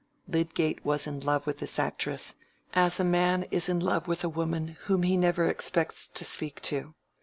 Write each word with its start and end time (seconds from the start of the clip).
Lydgate 0.27 0.83
was 0.83 1.05
in 1.05 1.19
love 1.19 1.45
with 1.45 1.59
this 1.59 1.77
actress, 1.77 2.33
as 2.73 2.99
a 2.99 3.03
man 3.03 3.43
is 3.51 3.69
in 3.69 3.79
love 3.79 4.07
with 4.07 4.23
a 4.23 4.29
woman 4.29 4.69
whom 4.85 5.03
he 5.03 5.15
never 5.15 5.45
expects 5.47 6.07
to 6.07 6.25
speak 6.25 6.59
to. 6.63 6.95